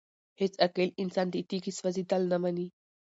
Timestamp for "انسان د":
1.01-1.35